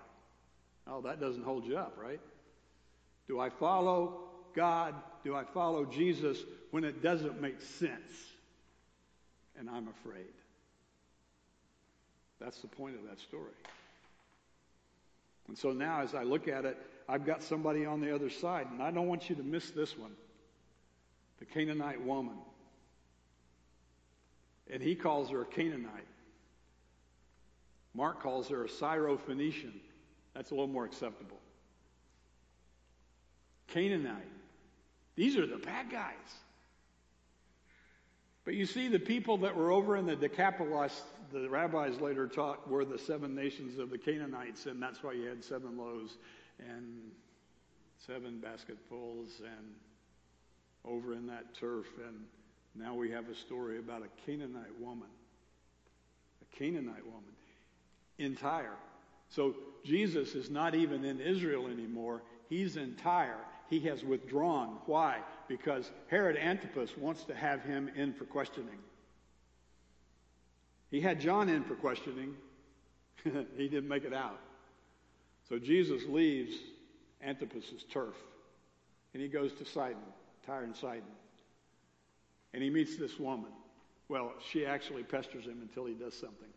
[0.86, 2.20] Oh, that doesn't hold you up, right?
[3.28, 4.94] Do I follow God?
[5.24, 6.38] Do I follow Jesus
[6.72, 8.12] when it doesn't make sense
[9.58, 10.34] and I'm afraid?
[12.40, 13.52] That's the point of that story.
[15.48, 16.78] And so now, as I look at it,
[17.10, 19.98] I've got somebody on the other side, and I don't want you to miss this
[19.98, 20.12] one
[21.40, 22.38] the Canaanite woman.
[24.70, 26.08] And he calls her a Canaanite.
[27.94, 29.74] Mark calls her a Syrophoenician.
[30.34, 31.40] That's a little more acceptable.
[33.68, 34.32] Canaanite.
[35.16, 36.14] These are the bad guys.
[38.46, 41.02] But you see, the people that were over in the Decapolis,
[41.34, 45.28] the rabbis later taught, were the seven nations of the Canaanites, and that's why you
[45.28, 46.18] had seven loaves
[46.60, 47.12] and
[48.06, 49.74] seven basketfuls and
[50.90, 51.86] over in that turf.
[52.06, 52.18] And
[52.76, 55.10] now we have a story about a Canaanite woman.
[56.42, 57.34] A Canaanite woman.
[58.18, 58.78] In Tyre.
[59.30, 62.24] So Jesus is not even in Israel anymore.
[62.50, 63.40] He's in Tyre.
[63.70, 64.78] He has withdrawn.
[64.86, 65.20] Why?
[65.48, 68.80] Because Herod Antipas wants to have him in for questioning.
[70.90, 72.36] He had John in for questioning.
[73.24, 74.40] he didn't make it out.
[75.50, 76.56] So Jesus leaves
[77.22, 78.16] Antipas's turf
[79.14, 79.98] and he goes to Sidon.
[80.48, 81.04] Tyre and Sidon.
[82.54, 83.52] And he meets this woman.
[84.10, 86.48] Well, she actually pesters him until he does something.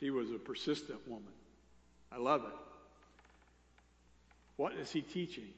[0.00, 1.32] She was a persistent woman.
[2.10, 2.58] I love it.
[4.56, 5.48] What is he teaching?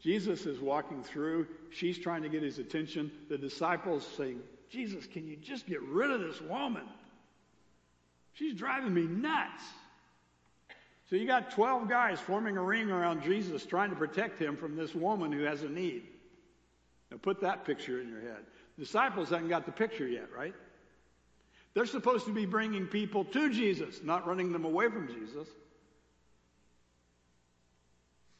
[0.00, 1.46] Jesus is walking through.
[1.70, 3.10] She's trying to get his attention.
[3.30, 4.40] The disciples saying,
[4.70, 6.84] Jesus, can you just get rid of this woman?
[8.34, 9.62] She's driving me nuts.
[11.10, 14.76] So you got 12 guys forming a ring around Jesus trying to protect him from
[14.76, 16.04] this woman who has a need.
[17.10, 18.44] Now put that picture in your head.
[18.78, 20.54] Disciples haven't got the picture yet, right?
[21.74, 25.48] They're supposed to be bringing people to Jesus, not running them away from Jesus.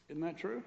[0.09, 0.63] Isn't that true?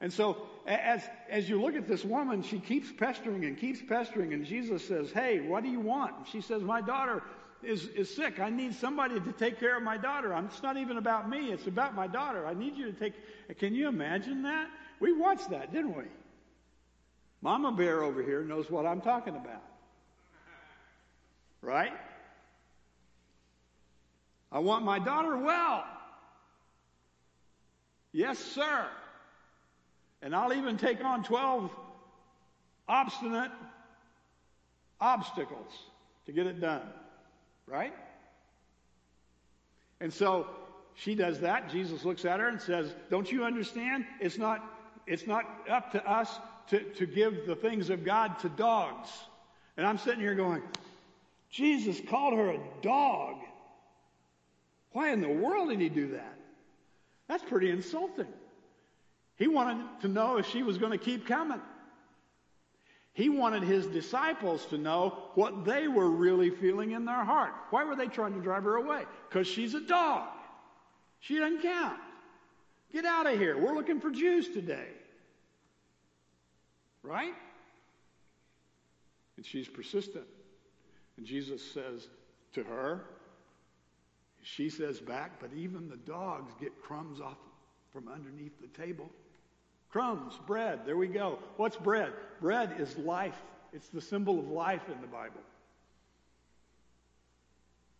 [0.00, 4.32] And so, as, as you look at this woman, she keeps pestering and keeps pestering,
[4.32, 6.14] and Jesus says, Hey, what do you want?
[6.30, 7.22] She says, My daughter
[7.62, 8.40] is, is sick.
[8.40, 10.32] I need somebody to take care of my daughter.
[10.44, 12.46] It's not even about me, it's about my daughter.
[12.46, 13.14] I need you to take.
[13.58, 14.68] Can you imagine that?
[15.00, 16.04] We watched that, didn't we?
[17.42, 19.62] Mama Bear over here knows what I'm talking about.
[21.62, 21.92] Right?
[24.52, 25.84] I want my daughter well.
[28.12, 28.86] Yes, sir.
[30.22, 31.70] And I'll even take on 12
[32.88, 33.52] obstinate
[35.00, 35.72] obstacles
[36.26, 36.82] to get it done.
[37.70, 37.94] Right?
[40.00, 40.46] And so
[40.94, 41.70] she does that.
[41.70, 44.04] Jesus looks at her and says, Don't you understand?
[44.20, 44.62] It's not,
[45.06, 49.08] it's not up to us to, to give the things of God to dogs.
[49.76, 50.62] And I'm sitting here going,
[51.50, 53.36] Jesus called her a dog.
[54.92, 56.34] Why in the world did he do that?
[57.28, 58.26] That's pretty insulting.
[59.36, 61.60] He wanted to know if she was going to keep coming.
[63.12, 67.52] He wanted his disciples to know what they were really feeling in their heart.
[67.70, 69.02] Why were they trying to drive her away?
[69.28, 70.28] Because she's a dog.
[71.18, 71.98] She doesn't count.
[72.92, 73.58] Get out of here.
[73.58, 74.88] We're looking for Jews today.
[77.02, 77.34] Right?
[79.36, 80.26] And she's persistent.
[81.16, 82.08] And Jesus says
[82.54, 83.04] to her,
[84.42, 87.36] she says back, but even the dogs get crumbs off
[87.92, 89.10] from underneath the table.
[89.90, 91.38] Crumbs, bread, there we go.
[91.56, 92.12] What's bread?
[92.40, 93.34] Bread is life.
[93.72, 95.40] It's the symbol of life in the Bible.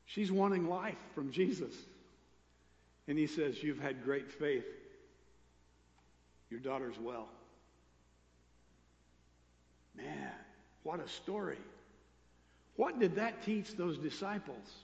[0.06, 1.72] She's wanting life from Jesus.
[3.08, 4.66] And he says, You've had great faith.
[6.48, 7.28] Your daughter's well.
[9.96, 10.32] Man,
[10.82, 11.58] what a story.
[12.76, 14.74] What did that teach those disciples?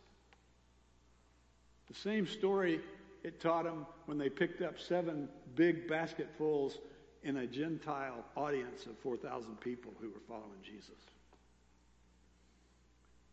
[1.89, 2.81] The same story
[3.25, 6.79] it taught them when they picked up seven big basketfuls
[7.27, 10.95] in a Gentile audience of 4,000 people who were following Jesus.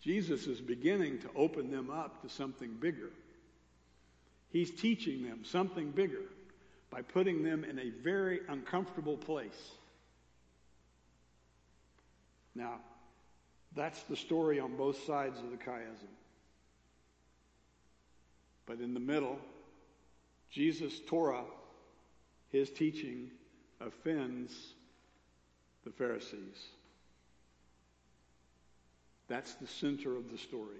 [0.01, 3.11] Jesus is beginning to open them up to something bigger.
[4.49, 6.23] He's teaching them something bigger
[6.89, 9.71] by putting them in a very uncomfortable place.
[12.55, 12.79] Now,
[13.75, 16.09] that's the story on both sides of the chiasm.
[18.65, 19.37] But in the middle,
[20.49, 21.43] Jesus' Torah,
[22.51, 23.29] his teaching,
[23.85, 24.73] offends
[25.83, 26.67] the Pharisees.
[29.27, 30.79] That's the center of the story.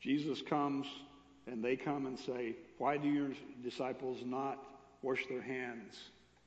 [0.00, 0.86] Jesus comes
[1.46, 3.30] and they come and say, Why do your
[3.62, 4.58] disciples not
[5.02, 5.96] wash their hands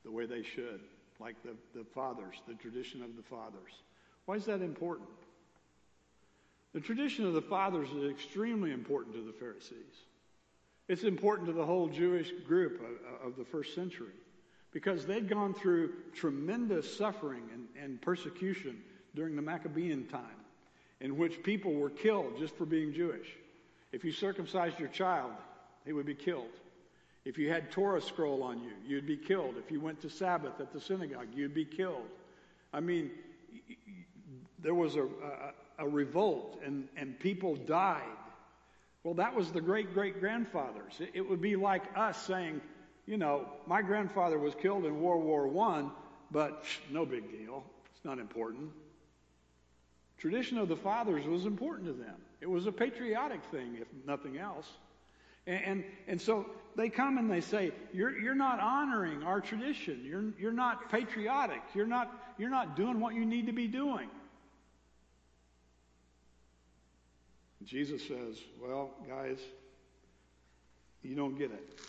[0.04, 0.82] the way they should,
[1.20, 3.72] like the, the fathers, the tradition of the fathers?
[4.26, 5.10] Why is that important?
[6.74, 10.06] The tradition of the fathers is extremely important to the Pharisees.
[10.88, 14.14] It's important to the whole Jewish group of, of the first century
[14.72, 18.82] because they'd gone through tremendous suffering and, and persecution
[19.16, 20.22] during the Maccabean time,
[21.00, 23.28] in which people were killed just for being Jewish.
[23.92, 25.32] If you circumcised your child,
[25.86, 26.52] he would be killed.
[27.26, 29.56] If you had Torah scroll on you, you'd be killed.
[29.58, 32.08] If you went to Sabbath at the synagogue, you'd be killed.
[32.74, 33.12] I mean,
[34.60, 38.02] there was a, a, a revolt and, and people died.
[39.04, 40.94] Well, that was the great great grandfathers.
[41.00, 42.62] It, it, would be like us saying,
[43.06, 45.92] you know, my grandfather was killed in World War One,
[46.32, 47.64] but no big deal.
[47.94, 48.70] It's not important.
[50.18, 52.16] Tradition of the fathers was important to them.
[52.42, 54.68] It was a patriotic thing, if nothing else.
[55.48, 60.02] And, and, and, so they come and they say, you're, you're not honoring our tradition.
[60.06, 61.62] You're, you're not patriotic.
[61.74, 64.08] You're not, you're not doing what you need to be doing.
[67.64, 69.38] Jesus says, Well, guys,
[71.04, 71.80] you don't get it.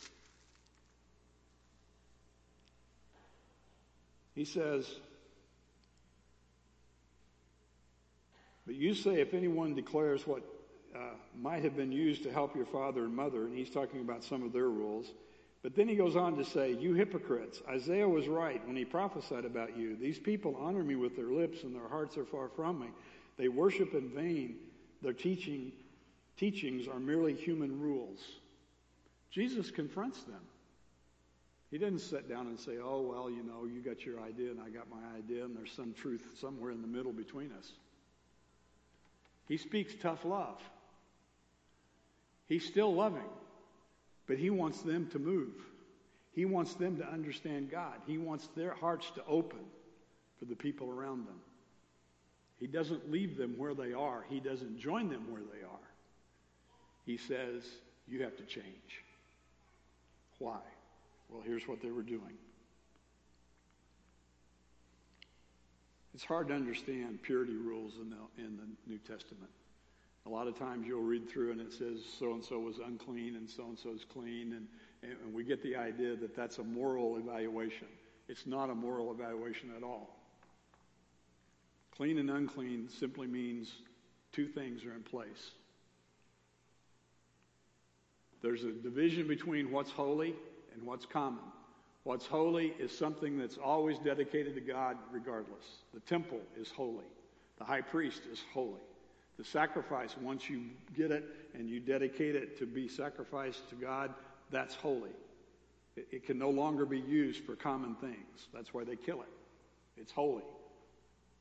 [4.35, 4.89] He says,
[8.67, 10.43] But you say, if anyone declares what
[10.95, 14.23] uh, might have been used to help your father and mother, and he's talking about
[14.23, 15.13] some of their rules.
[15.63, 19.45] But then he goes on to say, You hypocrites, Isaiah was right when he prophesied
[19.45, 19.97] about you.
[19.97, 22.89] These people honor me with their lips, and their hearts are far from me.
[23.37, 24.57] They worship in vain.
[25.03, 25.73] Their teaching,
[26.37, 28.21] teachings are merely human rules.
[29.31, 30.41] Jesus confronts them.
[31.73, 34.61] He didn't sit down and say, Oh, well, you know, you got your idea and
[34.61, 37.73] I got my idea, and there's some truth somewhere in the middle between us.
[39.49, 40.61] He speaks tough love.
[42.47, 43.31] He's still loving,
[44.27, 45.55] but he wants them to move.
[46.33, 47.95] He wants them to understand God.
[48.07, 49.61] He wants their hearts to open
[50.39, 51.41] for the people around them.
[52.61, 55.89] He doesn't leave them where they are, He doesn't join them where they are.
[57.07, 57.65] He says,
[58.07, 59.05] You have to change.
[60.39, 60.61] Why?
[61.33, 62.37] Well, here's what they were doing.
[66.15, 69.51] It's hard to understand purity rules in the, in the New Testament.
[70.27, 73.37] A lot of times you'll read through and it says so and so was unclean
[73.37, 74.67] and so and so is clean, and,
[75.03, 77.89] and we get the idea that that's a moral evaluation.
[78.29, 80.17] It's not a moral evaluation at all.
[81.97, 83.73] Clean and unclean simply means
[84.33, 85.53] two things are in place.
[88.43, 90.35] There's a division between what's holy
[90.75, 91.45] and what's common.
[92.05, 95.65] What's holy is something that's always dedicated to God regardless.
[95.95, 97.05] The temple is holy.
[97.59, 98.81] The high priest is holy.
[99.39, 100.65] The sacrifice, once you
[100.97, 104.13] get it and you dedicate it to be sacrificed to God,
[104.51, 105.11] that's holy.
[105.97, 108.49] It, it can no longer be used for common things.
[108.53, 109.29] That's why they kill it.
[109.97, 110.43] It's holy.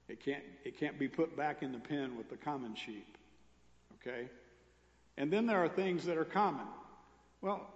[0.08, 3.18] It can't, it can't be put back in the pen with the common sheep.
[3.96, 4.30] Okay?
[5.18, 6.66] And then there are things that are common.
[7.42, 7.68] Well,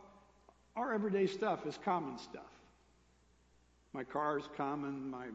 [0.76, 2.44] our everyday stuff is common stuff.
[3.94, 5.10] My car is common.
[5.10, 5.28] My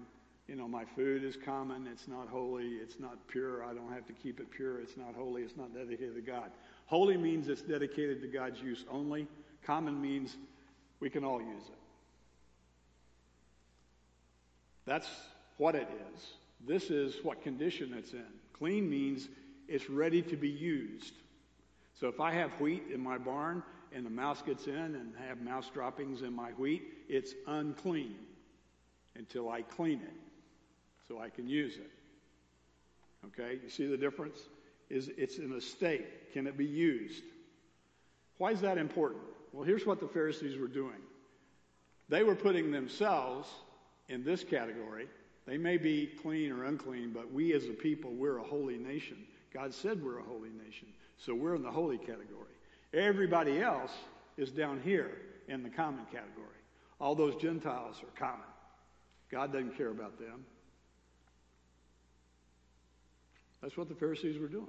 [0.46, 1.86] you know, my food is common.
[1.86, 2.70] It's not holy.
[2.82, 3.64] It's not pure.
[3.64, 4.80] I don't have to keep it pure.
[4.80, 5.42] It's not holy.
[5.42, 6.50] It's not dedicated to God.
[6.86, 9.28] Holy means it's dedicated to God's use only.
[9.64, 10.36] Common means
[10.98, 11.78] we can all use it.
[14.86, 15.08] That's
[15.56, 16.32] what it is.
[16.66, 18.26] This is what condition it's in.
[18.52, 19.28] Clean means
[19.68, 21.14] it's ready to be used.
[22.00, 23.62] So if I have wheat in my barn
[23.94, 28.16] and the mouse gets in and have mouse droppings in my wheat, it's unclean
[29.16, 30.16] until I clean it
[31.08, 31.90] so I can use it.
[33.26, 34.38] Okay, you see the difference?
[34.88, 36.32] Is it's in a state.
[36.32, 37.22] Can it be used?
[38.38, 39.22] Why is that important?
[39.52, 40.96] Well, here's what the Pharisees were doing.
[42.08, 43.48] They were putting themselves
[44.08, 45.06] in this category.
[45.46, 49.18] They may be clean or unclean, but we as a people, we're a holy nation.
[49.52, 50.88] God said we're a holy nation.
[51.18, 52.54] So we're in the holy category.
[52.92, 53.92] Everybody else
[54.36, 55.10] is down here
[55.48, 56.46] in the common category.
[57.00, 58.46] All those Gentiles are common.
[59.30, 60.44] God doesn't care about them.
[63.62, 64.66] That's what the Pharisees were doing.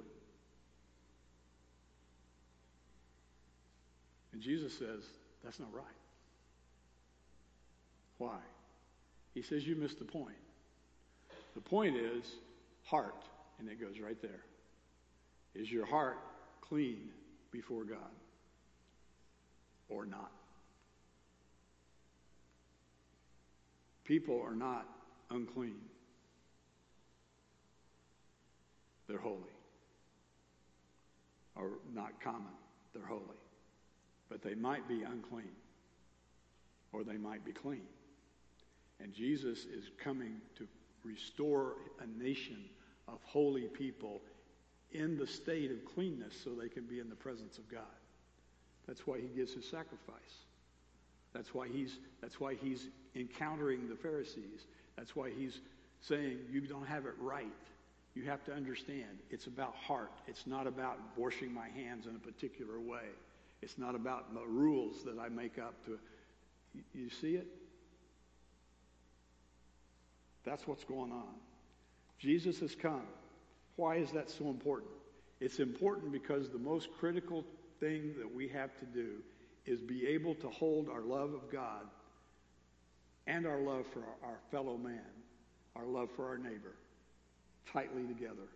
[4.32, 5.02] And Jesus says,
[5.44, 5.84] that's not right.
[8.18, 8.38] Why?
[9.34, 10.36] He says, you missed the point.
[11.54, 12.24] The point is
[12.84, 13.24] heart,
[13.58, 14.44] and it goes right there.
[15.54, 16.18] Is your heart
[16.60, 17.10] clean
[17.52, 17.98] before God
[19.88, 20.32] or not?
[24.04, 24.86] People are not
[25.30, 25.80] unclean.
[29.08, 29.36] They're holy.
[31.54, 32.52] Or not common.
[32.92, 33.22] They're holy.
[34.28, 35.52] But they might be unclean.
[36.92, 37.86] Or they might be clean.
[39.00, 40.66] And Jesus is coming to
[41.04, 42.64] restore a nation
[43.08, 44.22] of holy people
[44.94, 47.82] in the state of cleanness so they can be in the presence of God.
[48.86, 50.44] That's why he gives his sacrifice.
[51.32, 54.66] That's why he's, that's why he's encountering the Pharisees.
[54.96, 55.60] That's why he's
[56.00, 57.46] saying, You don't have it right.
[58.14, 60.12] You have to understand it's about heart.
[60.26, 63.06] It's not about washing my hands in a particular way.
[63.62, 65.98] It's not about the rules that I make up to.
[66.94, 67.46] You see it?
[70.44, 71.34] That's what's going on.
[72.18, 73.06] Jesus has come.
[73.76, 74.90] Why is that so important?
[75.40, 77.44] It's important because the most critical
[77.80, 79.14] thing that we have to do
[79.66, 81.86] is be able to hold our love of God
[83.26, 85.00] and our love for our, fellow man,
[85.76, 86.74] our love for our neighbor,
[87.72, 88.48] tightly together.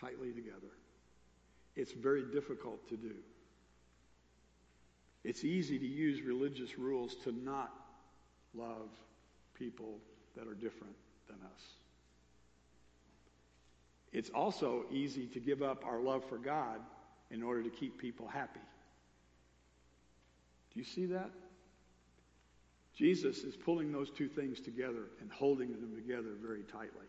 [0.00, 0.72] Tightly together.
[1.76, 3.14] It's very difficult to do.
[5.24, 7.72] It's easy to use religious rules to not
[8.54, 8.88] love
[9.54, 9.98] people
[10.36, 10.94] that are different
[11.28, 11.62] than us.
[14.12, 16.80] It's also easy to give up our love for God
[17.30, 18.60] in order to keep people happy.
[20.72, 21.30] Do you see that?
[22.94, 27.06] Jesus is pulling those two things together and holding them together very tightly.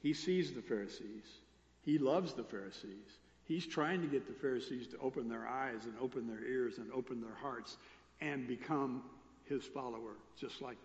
[0.00, 1.24] He sees the Pharisees.
[1.82, 3.18] He loves the Pharisees.
[3.44, 6.90] He's trying to get the Pharisees to open their eyes and open their ears and
[6.92, 7.76] open their hearts
[8.20, 9.02] and become
[9.48, 10.78] his follower, just like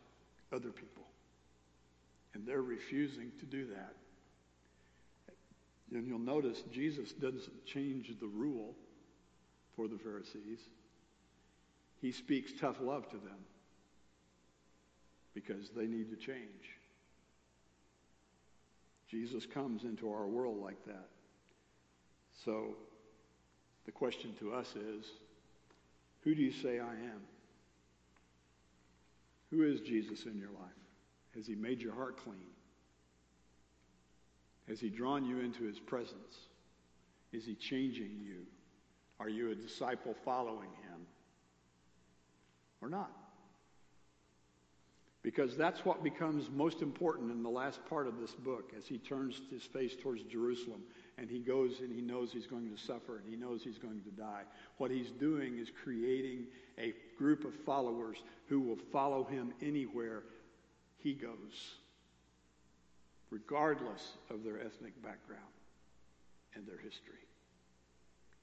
[0.52, 1.06] other people.
[2.34, 3.96] And they're refusing to do that.
[5.94, 8.76] And you'll notice Jesus doesn't change the rule
[9.76, 10.60] for the Pharisees.
[12.02, 13.46] He speaks tough love to them
[15.34, 16.76] because they need to change.
[19.10, 21.08] Jesus comes into our world like that.
[22.44, 22.76] So
[23.86, 25.06] the question to us is,
[26.24, 27.22] who do you say I am?
[29.50, 30.72] Who is Jesus in your life?
[31.36, 32.57] Has he made your heart clean?
[34.68, 36.38] Has he drawn you into his presence?
[37.32, 38.46] Is he changing you?
[39.20, 41.08] Are you a disciple following him?
[42.82, 43.12] Or not?
[45.24, 48.98] Because that's what becomes most important in the last part of this book as he
[48.98, 50.84] turns his face towards Jerusalem
[51.18, 54.02] and he goes and he knows he's going to suffer and he knows he's going
[54.04, 54.44] to die.
[54.78, 56.46] What he's doing is creating
[56.78, 60.24] a group of followers who will follow him anywhere
[60.98, 61.76] he goes,
[63.30, 65.42] regardless of their ethnic background
[66.56, 67.20] and their history.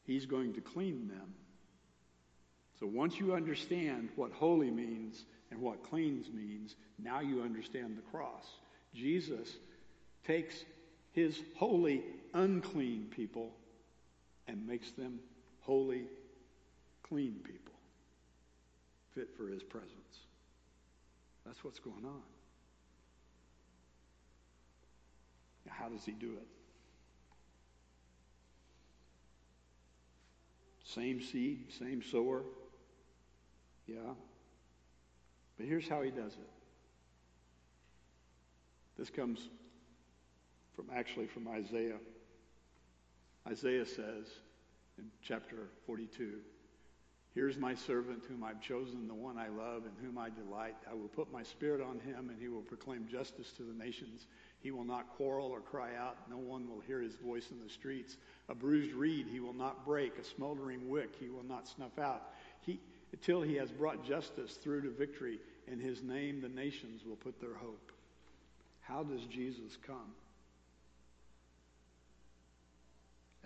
[0.04, 1.34] He's going to clean them.
[2.78, 8.02] So once you understand what holy means and what cleans means, now you understand the
[8.10, 8.44] cross.
[8.94, 9.48] Jesus
[10.26, 10.64] takes
[11.12, 12.02] his holy,
[12.34, 13.52] unclean people
[14.46, 15.20] and makes them
[15.60, 16.02] holy,
[17.08, 17.74] clean people,
[19.14, 19.90] fit for his presence.
[21.46, 22.33] That's what's going on.
[25.84, 26.46] How does he do it?
[30.82, 32.42] Same seed, same sower.
[33.86, 34.14] Yeah.
[35.58, 36.50] But here's how he does it.
[38.96, 39.50] This comes
[40.74, 41.98] from actually from Isaiah.
[43.46, 44.26] Isaiah says
[44.96, 46.38] in chapter 42,
[47.34, 50.76] Here's my servant whom I've chosen, the one I love and whom I delight.
[50.88, 54.28] I will put my spirit on him, and he will proclaim justice to the nations.
[54.64, 56.16] He will not quarrel or cry out.
[56.28, 58.16] No one will hear his voice in the streets.
[58.48, 60.18] A bruised reed he will not break.
[60.18, 62.32] A smoldering wick he will not snuff out.
[62.62, 62.80] He,
[63.12, 65.38] until he has brought justice through to victory.
[65.68, 67.92] In his name the nations will put their hope.
[68.80, 70.12] How does Jesus come?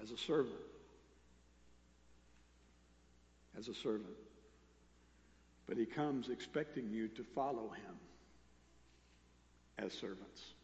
[0.03, 0.55] As a servant
[3.59, 4.17] as a servant.
[5.67, 7.95] but he comes expecting you to follow him
[9.79, 10.55] as servants.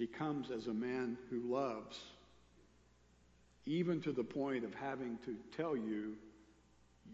[0.00, 2.00] He comes as a man who loves,
[3.66, 6.14] even to the point of having to tell you,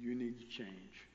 [0.00, 1.05] you need to change.